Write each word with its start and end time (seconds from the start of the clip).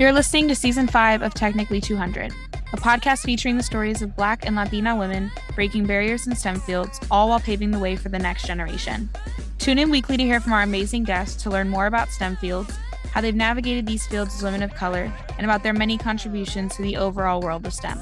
You're 0.00 0.14
listening 0.14 0.48
to 0.48 0.54
season 0.54 0.86
five 0.86 1.20
of 1.20 1.34
Technically 1.34 1.78
200, 1.78 2.32
a 2.54 2.76
podcast 2.78 3.22
featuring 3.22 3.58
the 3.58 3.62
stories 3.62 4.00
of 4.00 4.16
Black 4.16 4.46
and 4.46 4.56
Latina 4.56 4.96
women 4.96 5.30
breaking 5.54 5.84
barriers 5.84 6.26
in 6.26 6.34
STEM 6.34 6.58
fields, 6.60 6.98
all 7.10 7.28
while 7.28 7.38
paving 7.38 7.70
the 7.70 7.78
way 7.78 7.96
for 7.96 8.08
the 8.08 8.18
next 8.18 8.46
generation. 8.46 9.10
Tune 9.58 9.78
in 9.78 9.90
weekly 9.90 10.16
to 10.16 10.22
hear 10.22 10.40
from 10.40 10.54
our 10.54 10.62
amazing 10.62 11.04
guests 11.04 11.42
to 11.42 11.50
learn 11.50 11.68
more 11.68 11.84
about 11.84 12.08
STEM 12.08 12.36
fields, 12.36 12.78
how 13.12 13.20
they've 13.20 13.34
navigated 13.34 13.86
these 13.86 14.06
fields 14.06 14.34
as 14.34 14.42
women 14.42 14.62
of 14.62 14.74
color, 14.74 15.12
and 15.36 15.44
about 15.44 15.62
their 15.62 15.74
many 15.74 15.98
contributions 15.98 16.74
to 16.76 16.82
the 16.82 16.96
overall 16.96 17.42
world 17.42 17.66
of 17.66 17.74
STEM. 17.74 18.00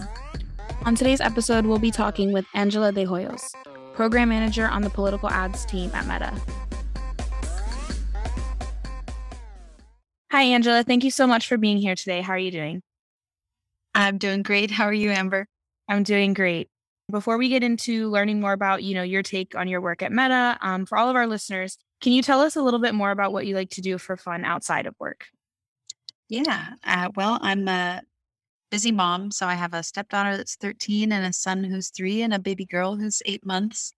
On 0.85 0.95
today's 0.95 1.21
episode, 1.21 1.67
we'll 1.67 1.80
be 1.80 1.91
talking 1.91 2.33
with 2.33 2.46
Angela 2.55 2.93
De 2.93 3.07
Hoyos, 3.07 3.51
program 3.95 4.29
manager 4.29 4.69
on 4.69 4.83
the 4.83 4.91
political 4.91 5.30
ads 5.30 5.65
team 5.65 5.91
at 5.95 6.07
Meta. 6.07 6.68
Hi, 10.38 10.45
Angela. 10.45 10.84
Thank 10.84 11.02
you 11.02 11.10
so 11.10 11.27
much 11.27 11.48
for 11.48 11.56
being 11.56 11.78
here 11.78 11.97
today. 11.97 12.20
How 12.20 12.34
are 12.34 12.38
you 12.38 12.52
doing? 12.52 12.80
I'm 13.92 14.19
doing 14.19 14.45
great. 14.45 14.70
How 14.70 14.84
are 14.84 14.92
you, 14.92 15.10
Amber? 15.10 15.48
I'm 15.88 16.05
doing 16.05 16.33
great. 16.33 16.69
Before 17.10 17.38
we 17.38 17.48
get 17.48 17.65
into 17.65 18.09
learning 18.09 18.41
more 18.41 18.52
about, 18.52 18.84
you 18.84 18.95
know, 18.95 19.02
your 19.02 19.24
take 19.24 19.56
on 19.56 19.66
your 19.66 19.80
work 19.80 20.01
at 20.01 20.12
Meta, 20.12 20.56
um, 20.60 20.87
for 20.87 20.96
all 20.96 21.10
of 21.10 21.16
our 21.16 21.27
listeners, 21.27 21.77
can 22.01 22.12
you 22.12 22.23
tell 22.23 22.41
us 22.41 22.55
a 22.55 22.62
little 22.62 22.79
bit 22.79 22.95
more 22.95 23.10
about 23.10 23.32
what 23.32 23.48
you 23.48 23.56
like 23.56 23.70
to 23.70 23.80
do 23.80 23.98
for 23.98 24.16
fun 24.16 24.45
outside 24.45 24.87
of 24.87 24.95
work? 25.01 25.27
Yeah. 26.29 26.74
Uh, 26.84 27.09
well, 27.16 27.41
I'm 27.43 27.66
a 27.66 28.02
busy 28.70 28.93
mom, 28.93 29.32
so 29.32 29.45
I 29.45 29.55
have 29.55 29.74
a 29.74 29.82
stepdaughter 29.82 30.37
that's 30.37 30.55
13 30.55 31.10
and 31.10 31.27
a 31.27 31.32
son 31.32 31.65
who's 31.65 31.88
three 31.91 32.23
and 32.23 32.32
a 32.32 32.38
baby 32.38 32.65
girl 32.65 32.95
who's 32.95 33.23
eight 33.27 33.45
months. 33.45 33.93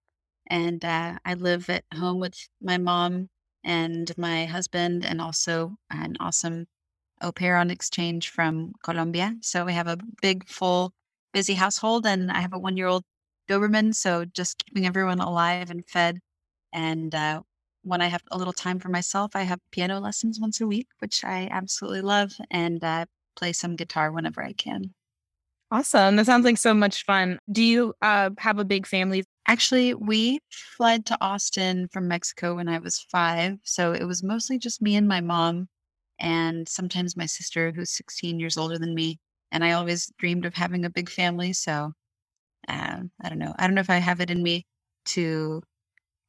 And 0.46 0.82
uh, 0.86 1.18
I 1.22 1.34
live 1.34 1.68
at 1.68 1.84
home 1.92 2.18
with 2.18 2.48
my 2.62 2.78
mom 2.78 3.28
and 3.64 4.16
my 4.16 4.46
husband, 4.46 5.04
and 5.04 5.20
also 5.20 5.76
an 5.90 6.16
awesome 6.20 6.66
au 7.22 7.32
pair 7.32 7.56
on 7.56 7.70
exchange 7.70 8.30
from 8.30 8.72
Colombia. 8.82 9.36
So 9.42 9.64
we 9.64 9.72
have 9.72 9.86
a 9.86 9.98
big, 10.22 10.48
full, 10.48 10.92
busy 11.32 11.54
household, 11.54 12.06
and 12.06 12.30
I 12.30 12.40
have 12.40 12.52
a 12.52 12.58
one 12.58 12.76
year 12.76 12.86
old 12.86 13.04
Doberman. 13.48 13.94
So 13.94 14.24
just 14.24 14.64
keeping 14.64 14.86
everyone 14.86 15.20
alive 15.20 15.70
and 15.70 15.86
fed. 15.86 16.18
And 16.72 17.14
uh, 17.14 17.42
when 17.82 18.00
I 18.00 18.06
have 18.06 18.22
a 18.30 18.38
little 18.38 18.52
time 18.52 18.78
for 18.78 18.88
myself, 18.88 19.32
I 19.34 19.42
have 19.42 19.58
piano 19.72 19.98
lessons 20.00 20.38
once 20.40 20.60
a 20.60 20.66
week, 20.66 20.88
which 21.00 21.24
I 21.24 21.48
absolutely 21.50 22.02
love, 22.02 22.32
and 22.50 22.82
uh, 22.82 23.06
play 23.36 23.52
some 23.52 23.76
guitar 23.76 24.12
whenever 24.12 24.42
I 24.42 24.52
can. 24.52 24.94
Awesome. 25.72 26.16
That 26.16 26.26
sounds 26.26 26.44
like 26.44 26.58
so 26.58 26.74
much 26.74 27.04
fun. 27.04 27.38
Do 27.50 27.62
you 27.62 27.94
uh, 28.02 28.30
have 28.38 28.58
a 28.58 28.64
big 28.64 28.86
family? 28.86 29.24
Actually, 29.50 29.94
we 29.94 30.38
fled 30.48 31.04
to 31.04 31.18
Austin 31.20 31.88
from 31.88 32.06
Mexico 32.06 32.54
when 32.54 32.68
I 32.68 32.78
was 32.78 33.00
five. 33.10 33.58
So 33.64 33.92
it 33.92 34.04
was 34.04 34.22
mostly 34.22 34.60
just 34.60 34.80
me 34.80 34.94
and 34.94 35.08
my 35.08 35.20
mom, 35.20 35.68
and 36.20 36.68
sometimes 36.68 37.16
my 37.16 37.26
sister, 37.26 37.72
who's 37.72 37.90
16 37.90 38.38
years 38.38 38.56
older 38.56 38.78
than 38.78 38.94
me. 38.94 39.18
And 39.50 39.64
I 39.64 39.72
always 39.72 40.12
dreamed 40.18 40.46
of 40.46 40.54
having 40.54 40.84
a 40.84 40.90
big 40.90 41.10
family. 41.10 41.52
So 41.52 41.92
uh, 42.68 43.00
I 43.22 43.28
don't 43.28 43.40
know. 43.40 43.54
I 43.58 43.66
don't 43.66 43.74
know 43.74 43.80
if 43.82 43.90
I 43.90 43.96
have 43.98 44.20
it 44.20 44.30
in 44.30 44.42
me 44.42 44.66
to 45.06 45.64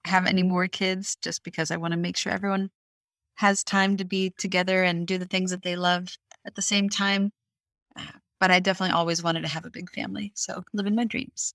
have 0.06 0.26
any 0.26 0.44
more 0.44 0.68
kids 0.68 1.16
just 1.22 1.44
because 1.44 1.72
I 1.72 1.78
want 1.78 1.92
to 1.94 2.00
make 2.00 2.18
sure 2.18 2.34
everyone 2.34 2.72
has 3.36 3.64
time 3.64 3.98
to 3.98 4.06
be 4.06 4.32
together 4.38 4.84
and 4.84 5.08
do 5.08 5.20
the 5.20 5.28
things 5.28 5.52
that 5.52 5.64
they 5.64 5.76
love 5.76 6.08
at 6.46 6.56
the 6.56 6.64
same 6.64 6.90
time. 6.90 7.32
Uh, 7.96 8.20
but 8.40 8.52
I 8.52 8.60
definitely 8.62 8.96
always 8.96 9.24
wanted 9.24 9.42
to 9.42 9.50
have 9.50 9.66
a 9.66 9.72
big 9.72 9.92
family. 9.92 10.34
So 10.36 10.64
living 10.74 10.96
my 10.96 11.06
dreams. 11.06 11.54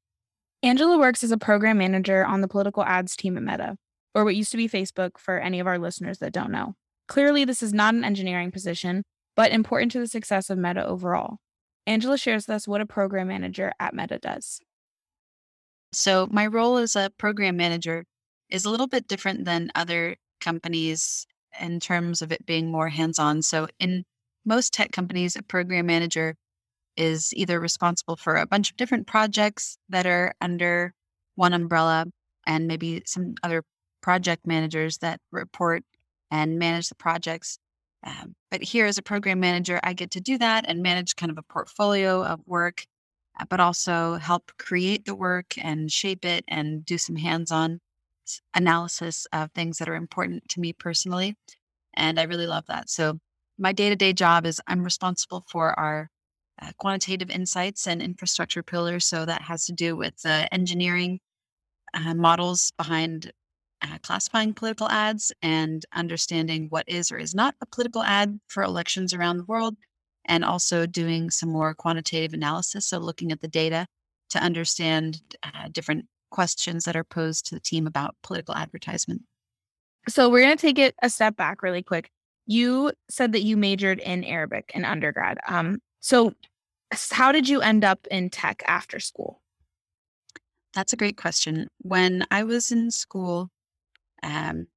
Angela 0.62 0.98
works 0.98 1.22
as 1.22 1.30
a 1.30 1.38
program 1.38 1.78
manager 1.78 2.24
on 2.24 2.40
the 2.40 2.48
political 2.48 2.82
ads 2.82 3.14
team 3.14 3.36
at 3.36 3.42
Meta, 3.42 3.76
or 4.14 4.24
what 4.24 4.36
used 4.36 4.50
to 4.52 4.56
be 4.56 4.68
Facebook 4.68 5.18
for 5.18 5.38
any 5.38 5.60
of 5.60 5.66
our 5.66 5.78
listeners 5.78 6.18
that 6.18 6.32
don't 6.32 6.50
know. 6.50 6.74
Clearly, 7.08 7.44
this 7.44 7.62
is 7.62 7.72
not 7.72 7.94
an 7.94 8.04
engineering 8.04 8.50
position, 8.50 9.04
but 9.36 9.52
important 9.52 9.92
to 9.92 10.00
the 10.00 10.08
success 10.08 10.50
of 10.50 10.58
Meta 10.58 10.84
overall. 10.84 11.36
Angela 11.86 12.18
shares 12.18 12.46
with 12.46 12.56
us 12.56 12.66
what 12.66 12.80
a 12.80 12.86
program 12.86 13.28
manager 13.28 13.72
at 13.78 13.94
Meta 13.94 14.18
does. 14.18 14.60
So, 15.92 16.26
my 16.30 16.46
role 16.46 16.78
as 16.78 16.96
a 16.96 17.10
program 17.16 17.56
manager 17.56 18.04
is 18.50 18.64
a 18.64 18.70
little 18.70 18.88
bit 18.88 19.06
different 19.06 19.44
than 19.44 19.70
other 19.74 20.16
companies 20.40 21.26
in 21.60 21.80
terms 21.80 22.22
of 22.22 22.32
it 22.32 22.44
being 22.44 22.70
more 22.70 22.88
hands 22.88 23.18
on. 23.18 23.42
So, 23.42 23.68
in 23.78 24.04
most 24.44 24.72
tech 24.72 24.90
companies, 24.90 25.36
a 25.36 25.42
program 25.42 25.86
manager 25.86 26.34
is 26.96 27.32
either 27.34 27.60
responsible 27.60 28.16
for 28.16 28.36
a 28.36 28.46
bunch 28.46 28.70
of 28.70 28.76
different 28.76 29.06
projects 29.06 29.78
that 29.88 30.06
are 30.06 30.34
under 30.40 30.94
one 31.34 31.52
umbrella 31.52 32.06
and 32.46 32.66
maybe 32.66 33.02
some 33.06 33.34
other 33.42 33.62
project 34.00 34.46
managers 34.46 34.98
that 34.98 35.20
report 35.32 35.82
and 36.30 36.58
manage 36.58 36.88
the 36.88 36.94
projects. 36.94 37.58
Um, 38.04 38.34
but 38.50 38.62
here, 38.62 38.86
as 38.86 38.98
a 38.98 39.02
program 39.02 39.40
manager, 39.40 39.80
I 39.82 39.92
get 39.92 40.12
to 40.12 40.20
do 40.20 40.38
that 40.38 40.64
and 40.68 40.82
manage 40.82 41.16
kind 41.16 41.30
of 41.30 41.38
a 41.38 41.42
portfolio 41.42 42.24
of 42.24 42.40
work, 42.46 42.86
uh, 43.38 43.44
but 43.48 43.60
also 43.60 44.14
help 44.14 44.52
create 44.58 45.04
the 45.04 45.14
work 45.14 45.54
and 45.58 45.90
shape 45.90 46.24
it 46.24 46.44
and 46.48 46.84
do 46.84 46.98
some 46.98 47.16
hands 47.16 47.50
on 47.50 47.80
analysis 48.54 49.26
of 49.32 49.50
things 49.52 49.78
that 49.78 49.88
are 49.88 49.94
important 49.94 50.48
to 50.50 50.60
me 50.60 50.72
personally. 50.72 51.36
And 51.94 52.20
I 52.20 52.24
really 52.24 52.46
love 52.46 52.66
that. 52.66 52.90
So, 52.90 53.18
my 53.58 53.72
day 53.72 53.88
to 53.88 53.96
day 53.96 54.12
job 54.12 54.44
is 54.44 54.60
I'm 54.66 54.84
responsible 54.84 55.44
for 55.48 55.78
our 55.78 56.10
uh, 56.62 56.70
quantitative 56.78 57.30
insights 57.30 57.86
and 57.86 58.00
infrastructure 58.00 58.62
pillars. 58.62 59.04
So 59.04 59.24
that 59.24 59.42
has 59.42 59.66
to 59.66 59.72
do 59.72 59.96
with 59.96 60.14
uh, 60.24 60.46
engineering 60.52 61.20
uh, 61.94 62.14
models 62.14 62.72
behind 62.76 63.32
uh, 63.82 63.98
classifying 64.02 64.54
political 64.54 64.88
ads 64.88 65.32
and 65.42 65.84
understanding 65.94 66.66
what 66.70 66.88
is 66.88 67.12
or 67.12 67.18
is 67.18 67.34
not 67.34 67.54
a 67.60 67.66
political 67.66 68.02
ad 68.02 68.40
for 68.48 68.62
elections 68.62 69.12
around 69.12 69.36
the 69.36 69.44
world, 69.44 69.76
and 70.24 70.44
also 70.44 70.86
doing 70.86 71.30
some 71.30 71.50
more 71.50 71.74
quantitative 71.74 72.32
analysis. 72.32 72.86
So 72.86 72.98
looking 72.98 73.32
at 73.32 73.40
the 73.40 73.48
data 73.48 73.86
to 74.30 74.38
understand 74.38 75.20
uh, 75.42 75.68
different 75.70 76.06
questions 76.30 76.84
that 76.84 76.96
are 76.96 77.04
posed 77.04 77.46
to 77.46 77.54
the 77.54 77.60
team 77.60 77.86
about 77.86 78.16
political 78.22 78.54
advertisement. 78.54 79.22
So 80.08 80.28
we're 80.28 80.42
going 80.42 80.56
to 80.56 80.60
take 80.60 80.78
it 80.78 80.94
a 81.02 81.10
step 81.10 81.36
back 81.36 81.62
really 81.62 81.82
quick. 81.82 82.10
You 82.46 82.92
said 83.10 83.32
that 83.32 83.42
you 83.42 83.56
majored 83.56 83.98
in 83.98 84.24
Arabic 84.24 84.70
in 84.74 84.84
undergrad. 84.84 85.38
Um, 85.48 85.78
so, 86.06 86.34
how 86.92 87.32
did 87.32 87.48
you 87.48 87.62
end 87.62 87.84
up 87.84 88.06
in 88.12 88.30
tech 88.30 88.62
after 88.68 89.00
school? 89.00 89.42
That's 90.72 90.92
a 90.92 90.96
great 90.96 91.16
question. 91.16 91.66
When 91.78 92.24
I 92.30 92.44
was 92.44 92.70
in 92.70 92.92
school, 92.92 93.50
um, 94.22 94.68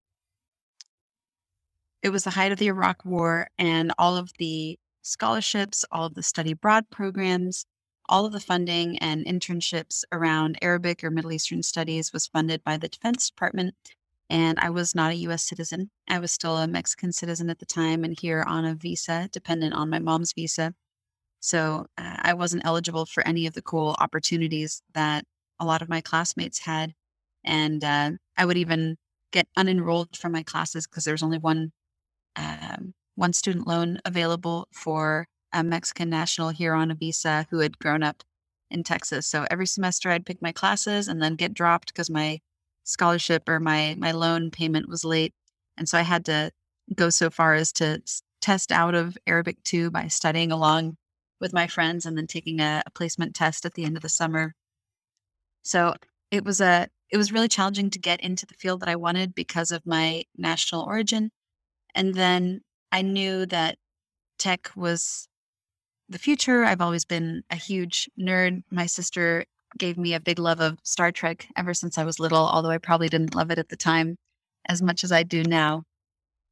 it 2.01 2.09
was 2.09 2.23
the 2.23 2.31
height 2.31 2.51
of 2.51 2.57
the 2.57 2.66
Iraq 2.66 3.06
War, 3.06 3.47
and 3.59 3.94
all 4.00 4.18
of 4.18 4.31
the 4.39 4.79
scholarships, 5.03 5.85
all 5.91 6.07
of 6.07 6.16
the 6.16 6.23
study 6.23 6.53
abroad 6.53 6.85
programs, 6.89 7.68
all 8.07 8.25
of 8.25 8.34
the 8.34 8.39
funding 8.39 8.97
and 8.97 9.23
internships 9.28 10.03
around 10.12 10.57
Arabic 10.63 11.03
or 11.03 11.12
Middle 11.12 11.31
Eastern 11.31 11.62
studies 11.62 12.12
was 12.12 12.25
funded 12.25 12.63
by 12.63 12.75
the 12.75 12.89
Defense 12.89 13.29
Department. 13.29 13.75
And 14.31 14.57
I 14.59 14.72
was 14.72 14.95
not 14.95 15.12
a 15.12 15.18
US 15.28 15.44
citizen. 15.44 15.91
I 16.07 16.18
was 16.18 16.31
still 16.31 16.57
a 16.57 16.68
Mexican 16.68 17.12
citizen 17.12 17.51
at 17.51 17.59
the 17.59 17.68
time 17.68 18.03
and 18.03 18.18
here 18.19 18.44
on 18.47 18.66
a 18.66 18.73
visa, 18.73 19.29
dependent 19.31 19.75
on 19.75 19.91
my 19.91 20.00
mom's 20.00 20.34
visa. 20.34 20.73
So 21.39 21.85
uh, 21.97 22.17
I 22.22 22.33
wasn't 22.33 22.66
eligible 22.66 23.05
for 23.05 23.25
any 23.27 23.47
of 23.47 23.53
the 23.53 23.61
cool 23.61 23.95
opportunities 24.00 24.81
that 24.94 25.23
a 25.59 25.66
lot 25.66 25.81
of 25.81 25.89
my 25.89 26.01
classmates 26.01 26.59
had. 26.59 26.94
And 27.44 27.83
uh, 27.83 28.11
I 28.38 28.45
would 28.45 28.57
even 28.57 28.97
get 29.31 29.47
unenrolled 29.57 30.17
from 30.17 30.31
my 30.31 30.44
classes 30.44 30.88
because 30.88 31.05
there 31.05 31.13
was 31.13 31.23
only 31.23 31.38
one 31.38 31.72
um, 32.35 32.94
one 33.16 33.33
student 33.33 33.67
loan 33.67 34.00
available 34.05 34.67
for 34.73 35.27
a 35.51 35.63
Mexican 35.63 36.09
national 36.09 36.50
here 36.50 36.73
on 36.73 36.91
a 36.91 36.95
visa 36.95 37.47
who 37.50 37.59
had 37.59 37.79
grown 37.79 38.03
up 38.03 38.23
in 38.71 38.83
Texas. 38.83 39.27
So 39.27 39.45
every 39.50 39.67
semester 39.67 40.09
I'd 40.09 40.25
pick 40.25 40.41
my 40.41 40.51
classes 40.51 41.07
and 41.07 41.21
then 41.21 41.35
get 41.35 41.53
dropped 41.53 41.88
because 41.88 42.09
my 42.09 42.39
scholarship 42.83 43.47
or 43.50 43.59
my 43.59 43.95
my 43.97 44.12
loan 44.12 44.51
payment 44.51 44.88
was 44.89 45.03
late. 45.03 45.33
And 45.77 45.88
so 45.88 45.97
I 45.97 46.01
had 46.01 46.25
to 46.25 46.51
go 46.95 47.09
so 47.09 47.30
far 47.30 47.53
as 47.53 47.71
to 47.74 48.01
test 48.41 48.71
out 48.71 48.95
of 48.95 49.18
Arabic 49.27 49.57
2 49.63 49.91
by 49.91 50.07
studying 50.07 50.51
along 50.51 50.97
with 51.39 51.53
my 51.53 51.68
friends 51.68 52.06
and 52.06 52.18
then 52.18 52.27
taking 52.27 52.59
a, 52.59 52.83
a 52.86 52.91
placement 52.91 53.36
test 53.36 53.65
at 53.65 53.74
the 53.74 53.83
end 53.83 53.95
of 53.95 54.03
the 54.03 54.09
summer. 54.09 54.53
So 55.63 55.95
it 56.31 56.44
was 56.44 56.62
a 56.62 56.88
it 57.12 57.18
was 57.18 57.31
really 57.31 57.47
challenging 57.47 57.89
to 57.91 58.00
get 58.00 58.21
into 58.21 58.45
the 58.45 58.53
field 58.53 58.81
that 58.81 58.89
I 58.89 58.95
wanted 58.95 59.33
because 59.33 59.71
of 59.71 59.86
my 59.86 60.24
national 60.38 60.83
origin. 60.83 61.31
And 61.95 62.13
then 62.13 62.62
I 62.91 63.01
knew 63.01 63.45
that 63.47 63.77
tech 64.38 64.71
was 64.75 65.27
the 66.07 66.19
future. 66.19 66.63
I've 66.63 66.81
always 66.81 67.06
been 67.06 67.44
a 67.50 67.56
huge 67.56 68.09
nerd. 68.19 68.63
My 68.71 68.86
sister 68.86 69.45
gave 69.77 69.97
me 69.97 70.13
a 70.13 70.19
big 70.19 70.39
love 70.39 70.59
of 70.59 70.80
Star 70.83 71.12
Trek 71.12 71.47
ever 71.56 71.74
since 71.74 71.97
I 71.97 72.03
was 72.03 72.19
little, 72.19 72.47
although 72.47 72.69
I 72.69 72.77
probably 72.77 73.09
didn't 73.09 73.36
love 73.36 73.51
it 73.51 73.59
at 73.59 73.69
the 73.69 73.75
time 73.75 74.18
as 74.68 74.81
much 74.81 75.03
as 75.03 75.12
I 75.12 75.24
do 75.24 75.44
now. 75.44 75.83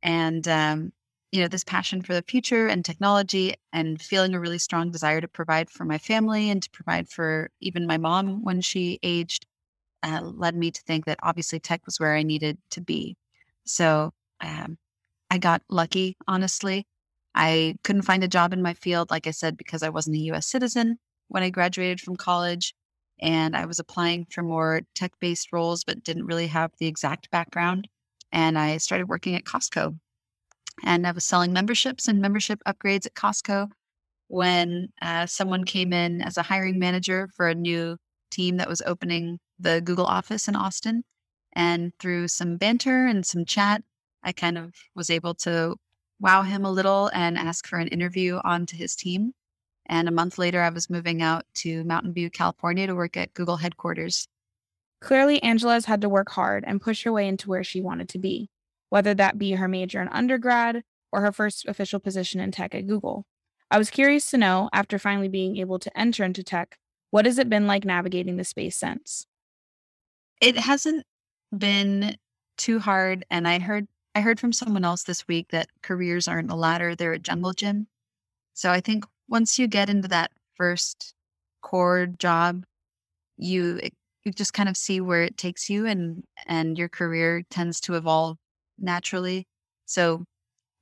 And 0.04 0.48
um, 0.48 0.92
you 1.32 1.42
know, 1.42 1.48
this 1.48 1.64
passion 1.64 2.02
for 2.02 2.14
the 2.14 2.24
future 2.28 2.68
and 2.68 2.86
technology 2.86 3.54
and 3.74 4.02
feeling 4.02 4.34
a 4.34 4.40
really 4.40 4.58
strong 4.58 4.92
desire 4.92 5.20
to 5.22 5.28
provide 5.28 5.70
for 5.70 5.84
my 5.84 5.98
family 5.98 6.50
and 6.50 6.64
to 6.64 6.70
provide 6.72 7.10
for 7.10 7.50
even 7.60 7.86
my 7.86 7.98
mom 7.98 8.44
when 8.44 8.62
she 8.62 9.00
aged 9.04 9.46
uh, 10.04 10.22
led 10.22 10.56
me 10.56 10.72
to 10.72 10.82
think 10.84 11.06
that 11.06 11.20
obviously 11.24 11.60
tech 11.60 11.86
was 11.86 12.00
where 12.00 12.16
I 12.16 12.24
needed 12.24 12.58
to 12.72 12.82
be. 12.82 13.18
So 13.66 14.14
um, 14.42 14.78
I 15.30 15.38
got 15.38 15.62
lucky, 15.70 16.16
honestly. 16.28 16.86
I 17.36 17.76
couldn't 17.84 18.04
find 18.04 18.24
a 18.24 18.28
job 18.28 18.54
in 18.54 18.62
my 18.62 18.74
field, 18.74 19.12
like 19.12 19.28
I 19.28 19.32
said, 19.32 19.58
because 19.58 19.84
I 19.84 19.90
wasn't 19.90 20.16
a 20.16 20.20
US 20.20 20.48
citizen 20.48 20.98
when 21.28 21.44
I 21.44 21.50
graduated 21.50 22.02
from 22.02 22.16
college. 22.16 22.74
And 23.20 23.56
I 23.56 23.66
was 23.66 23.80
applying 23.80 24.28
for 24.32 24.44
more 24.44 24.82
tech 24.96 25.12
based 25.20 25.52
roles, 25.52 25.84
but 25.84 26.04
didn't 26.04 26.26
really 26.26 26.48
have 26.48 26.72
the 26.80 26.88
exact 26.88 27.30
background. 27.32 27.88
And 28.32 28.58
I 28.58 28.78
started 28.78 29.10
working 29.10 29.36
at 29.36 29.44
Costco. 29.44 29.98
And 30.84 31.08
I 31.08 31.12
was 31.12 31.26
selling 31.26 31.54
memberships 31.54 32.08
and 32.08 32.22
membership 32.22 32.60
upgrades 32.68 33.06
at 33.06 33.16
Costco 33.16 33.70
when 34.28 34.90
uh, 35.02 35.26
someone 35.26 35.64
came 35.64 35.94
in 35.94 36.22
as 36.22 36.38
a 36.38 36.44
hiring 36.44 36.80
manager 36.80 37.30
for 37.36 37.48
a 37.48 37.56
new 37.56 37.98
team 38.30 38.58
that 38.58 38.70
was 38.70 38.82
opening 38.86 39.40
the 39.60 39.82
Google 39.82 40.06
office 40.06 40.48
in 40.48 40.56
Austin. 40.56 41.04
And 41.54 41.94
through 42.00 42.28
some 42.28 42.58
banter 42.58 43.08
and 43.08 43.26
some 43.26 43.46
chat, 43.46 43.84
I 44.24 44.32
kind 44.32 44.58
of 44.58 44.74
was 44.96 45.10
able 45.10 45.34
to 45.36 45.76
wow 46.20 46.42
him 46.42 46.66
a 46.66 46.72
little 46.72 47.10
and 47.14 47.38
ask 47.38 47.68
for 47.68 47.80
an 47.80 47.88
interview 47.88 48.40
onto 48.44 48.76
his 48.76 48.96
team. 48.96 49.34
And 49.88 50.08
a 50.08 50.12
month 50.12 50.38
later, 50.38 50.62
I 50.62 50.70
was 50.70 50.90
moving 50.90 51.22
out 51.22 51.46
to 51.56 51.84
Mountain 51.86 52.14
View, 52.14 52.30
California 52.30 52.88
to 52.88 52.96
work 52.96 53.16
at 53.16 53.34
Google 53.34 53.58
headquarters. 53.58 54.28
Clearly, 55.00 55.42
Angela's 55.42 55.86
had 55.86 56.02
to 56.02 56.10
work 56.10 56.30
hard 56.30 56.66
and 56.68 56.82
push 56.82 57.04
her 57.04 57.12
way 57.12 57.28
into 57.28 57.50
where 57.50 57.64
she 57.64 57.82
wanted 57.82 58.10
to 58.10 58.20
be, 58.20 58.50
whether 58.90 59.14
that 59.14 59.38
be 59.38 59.54
her 59.54 59.68
major 59.68 60.02
in 60.02 60.08
undergrad 60.10 60.84
or 61.12 61.22
her 61.22 61.32
first 61.32 61.66
official 61.68 62.00
position 62.00 62.40
in 62.40 62.52
tech 62.52 62.76
at 62.76 62.88
Google. 62.88 63.26
I 63.70 63.78
was 63.78 63.90
curious 63.90 64.30
to 64.32 64.38
know, 64.38 64.70
after 64.72 64.98
finally 64.98 65.28
being 65.28 65.58
able 65.58 65.80
to 65.80 65.98
enter 65.98 66.24
into 66.24 66.44
tech, 66.44 66.78
what 67.12 67.26
has 67.26 67.38
it 67.38 67.50
been 67.50 67.68
like 67.68 67.86
navigating 67.86 68.38
the 68.38 68.44
space 68.44 68.78
since? 68.78 69.26
It 70.42 70.58
hasn't 70.58 71.06
been 71.58 72.16
too 72.58 72.80
hard. 72.80 73.26
And 73.30 73.48
I 73.48 73.60
heard 73.60 73.88
I 74.16 74.22
heard 74.22 74.40
from 74.40 74.54
someone 74.54 74.84
else 74.84 75.04
this 75.04 75.28
week 75.28 75.50
that 75.52 75.70
careers 75.84 76.28
aren't 76.28 76.52
a 76.52 76.56
ladder, 76.56 76.96
they're 76.96 77.14
a 77.14 77.20
jungle 77.20 77.54
gym. 77.54 77.88
So 78.54 78.72
I 78.72 78.82
think 78.82 79.06
once 79.30 79.60
you 79.60 79.68
get 79.68 79.90
into 79.90 80.08
that 80.08 80.32
first 80.56 81.14
core 81.62 82.08
job, 82.08 82.66
you 83.38 83.80
you 84.26 84.32
just 84.32 84.54
kind 84.54 84.70
of 84.70 84.78
see 84.78 85.02
where 85.02 85.24
it 85.24 85.38
takes 85.38 85.70
you 85.70 85.86
and 85.86 86.24
and 86.48 86.78
your 86.78 86.90
career 86.90 87.44
tends 87.50 87.80
to 87.82 87.96
evolve 87.96 88.38
naturally. 88.80 89.46
So 89.86 90.26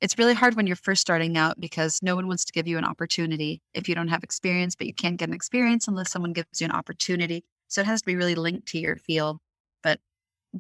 it's 0.02 0.18
really 0.18 0.34
hard 0.34 0.56
when 0.56 0.68
you're 0.68 0.76
first 0.76 1.02
starting 1.02 1.38
out 1.38 1.60
because 1.60 2.00
no 2.02 2.16
one 2.16 2.28
wants 2.28 2.46
to 2.46 2.54
give 2.54 2.68
you 2.68 2.78
an 2.78 2.86
opportunity 2.86 3.62
if 3.74 3.88
you 3.88 3.96
don't 3.96 4.10
have 4.10 4.24
experience, 4.24 4.76
but 4.76 4.88
you 4.88 4.94
can't 4.94 5.18
get 5.18 5.30
an 5.30 5.36
experience 5.36 5.88
unless 5.88 6.12
someone 6.12 6.34
gives 6.34 6.60
you 6.60 6.66
an 6.66 6.72
opportunity. 6.72 7.44
So 7.68 7.82
it 7.82 7.88
has 7.88 8.02
to 8.02 8.06
be 8.06 8.16
really 8.16 8.36
linked 8.36 8.68
to 8.70 8.80
your 8.80 8.98
field. 8.98 9.40
But 9.82 10.00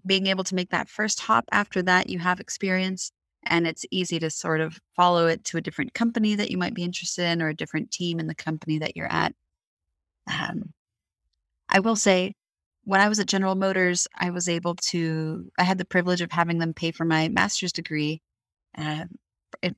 being 0.05 0.27
able 0.27 0.43
to 0.45 0.55
make 0.55 0.69
that 0.71 0.89
first 0.89 1.19
hop 1.19 1.45
after 1.51 1.81
that, 1.83 2.09
you 2.09 2.19
have 2.19 2.39
experience 2.39 3.11
and 3.43 3.67
it's 3.67 3.85
easy 3.91 4.19
to 4.19 4.29
sort 4.29 4.61
of 4.61 4.79
follow 4.95 5.27
it 5.27 5.43
to 5.45 5.57
a 5.57 5.61
different 5.61 5.93
company 5.93 6.35
that 6.35 6.49
you 6.49 6.57
might 6.57 6.73
be 6.73 6.83
interested 6.83 7.25
in 7.25 7.41
or 7.41 7.49
a 7.49 7.55
different 7.55 7.91
team 7.91 8.19
in 8.19 8.27
the 8.27 8.35
company 8.35 8.79
that 8.79 8.97
you're 8.97 9.11
at. 9.11 9.33
Um, 10.27 10.73
I 11.69 11.79
will 11.79 11.95
say, 11.95 12.33
when 12.85 13.01
I 13.01 13.09
was 13.09 13.19
at 13.19 13.27
General 13.27 13.55
Motors, 13.55 14.07
I 14.15 14.29
was 14.29 14.47
able 14.47 14.75
to, 14.75 15.51
I 15.57 15.63
had 15.63 15.79
the 15.79 15.85
privilege 15.85 16.21
of 16.21 16.31
having 16.31 16.59
them 16.59 16.73
pay 16.73 16.91
for 16.91 17.03
my 17.03 17.27
master's 17.29 17.73
degree, 17.73 18.21
uh, 18.77 19.05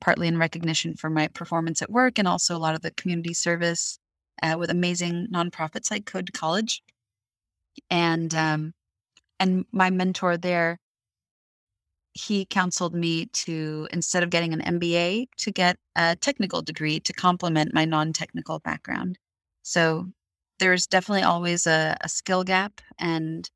partly 0.02 0.28
in 0.28 0.38
recognition 0.38 0.94
for 0.94 1.10
my 1.10 1.30
performance 1.30 1.82
at 1.82 1.90
work 1.90 2.20
and 2.20 2.28
also 2.28 2.56
a 2.56 2.60
lot 2.60 2.76
of 2.76 2.82
the 2.82 2.92
community 2.92 3.34
service 3.34 3.98
uh, 4.44 4.58
with 4.60 4.70
amazing 4.70 5.28
nonprofits 5.34 5.90
like 5.90 6.06
Code 6.06 6.34
College. 6.34 6.84
And 7.90 8.34
um, 8.36 8.74
and 9.40 9.66
my 9.72 9.90
mentor 9.90 10.36
there, 10.36 10.80
he 12.14 12.46
counseled 12.46 12.96
me 12.96 13.28
to, 13.28 13.88
instead 13.94 14.24
of 14.24 14.32
getting 14.32 14.54
an 14.54 14.80
MBA, 14.80 15.28
to 15.38 15.52
get 15.52 15.78
a 15.96 16.16
technical 16.16 16.62
degree 16.62 17.00
to 17.02 17.14
complement 17.14 17.74
my 17.74 17.86
non 17.86 18.14
technical 18.14 18.60
background. 18.60 19.18
So 19.62 20.08
there's 20.60 20.88
definitely 20.88 21.24
always 21.24 21.68
a, 21.68 21.98
a 22.02 22.10
skill 22.10 22.44
gap. 22.44 22.82
And 23.00 23.50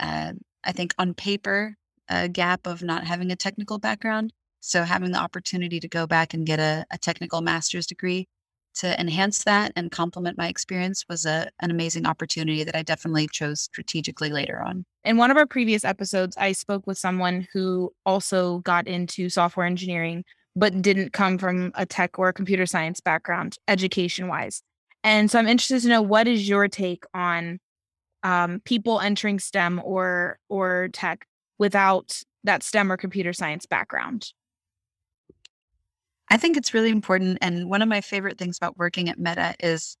uh, 0.00 0.32
I 0.64 0.72
think 0.72 0.94
on 0.98 1.14
paper, 1.14 1.76
a 2.08 2.28
gap 2.28 2.66
of 2.66 2.82
not 2.82 3.04
having 3.04 3.30
a 3.30 3.36
technical 3.36 3.78
background. 3.78 4.32
So 4.60 4.82
having 4.82 5.12
the 5.12 5.18
opportunity 5.18 5.80
to 5.80 5.88
go 5.88 6.06
back 6.06 6.34
and 6.34 6.46
get 6.46 6.58
a, 6.58 6.84
a 6.90 6.98
technical 6.98 7.40
master's 7.40 7.86
degree 7.86 8.26
to 8.76 9.00
enhance 9.00 9.44
that 9.44 9.72
and 9.74 9.90
complement 9.90 10.36
my 10.36 10.48
experience 10.48 11.04
was 11.08 11.24
a, 11.24 11.48
an 11.60 11.70
amazing 11.70 12.06
opportunity 12.06 12.62
that 12.62 12.76
I 12.76 12.82
definitely 12.82 13.26
chose 13.32 13.60
strategically 13.62 14.30
later 14.30 14.62
on. 14.62 14.84
In 15.04 15.16
one 15.16 15.30
of 15.30 15.36
our 15.36 15.46
previous 15.46 15.84
episodes, 15.84 16.36
I 16.36 16.52
spoke 16.52 16.86
with 16.86 16.98
someone 16.98 17.48
who 17.52 17.92
also 18.04 18.58
got 18.58 18.86
into 18.86 19.30
software 19.30 19.66
engineering, 19.66 20.24
but 20.54 20.82
didn't 20.82 21.12
come 21.12 21.38
from 21.38 21.72
a 21.74 21.86
tech 21.86 22.18
or 22.18 22.32
computer 22.32 22.66
science 22.66 23.00
background, 23.00 23.56
education 23.66 24.28
wise. 24.28 24.62
And 25.06 25.30
so 25.30 25.38
I'm 25.38 25.46
interested 25.46 25.82
to 25.82 25.88
know 25.88 26.02
what 26.02 26.26
is 26.26 26.48
your 26.48 26.66
take 26.66 27.04
on 27.14 27.60
um, 28.24 28.60
people 28.64 28.98
entering 28.98 29.38
STEM 29.38 29.80
or 29.84 30.40
or 30.48 30.88
tech 30.92 31.28
without 31.58 32.20
that 32.42 32.64
STEM 32.64 32.90
or 32.90 32.96
computer 32.96 33.32
science 33.32 33.66
background? 33.66 34.32
I 36.28 36.36
think 36.36 36.56
it's 36.56 36.74
really 36.74 36.90
important. 36.90 37.38
And 37.40 37.70
one 37.70 37.82
of 37.82 37.88
my 37.88 38.00
favorite 38.00 38.36
things 38.36 38.56
about 38.56 38.78
working 38.78 39.08
at 39.08 39.16
Meta 39.16 39.54
is 39.60 39.96